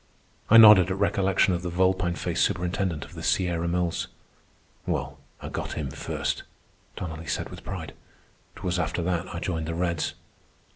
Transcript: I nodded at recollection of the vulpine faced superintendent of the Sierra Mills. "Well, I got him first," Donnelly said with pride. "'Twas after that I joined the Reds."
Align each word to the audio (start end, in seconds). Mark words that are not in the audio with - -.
I 0.49 0.57
nodded 0.57 0.89
at 0.89 0.97
recollection 0.97 1.53
of 1.53 1.61
the 1.61 1.69
vulpine 1.69 2.15
faced 2.15 2.43
superintendent 2.43 3.05
of 3.05 3.13
the 3.13 3.21
Sierra 3.21 3.67
Mills. 3.67 4.07
"Well, 4.87 5.19
I 5.39 5.49
got 5.49 5.73
him 5.73 5.91
first," 5.91 6.41
Donnelly 6.95 7.27
said 7.27 7.49
with 7.49 7.63
pride. 7.63 7.93
"'Twas 8.55 8.79
after 8.79 9.03
that 9.03 9.31
I 9.31 9.39
joined 9.39 9.67
the 9.67 9.75
Reds." 9.75 10.15